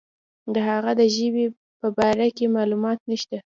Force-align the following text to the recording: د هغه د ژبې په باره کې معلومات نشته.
د 0.53 0.55
هغه 0.69 0.91
د 0.99 1.01
ژبې 1.15 1.45
په 1.79 1.87
باره 1.97 2.27
کې 2.37 2.53
معلومات 2.55 2.99
نشته. 3.09 3.37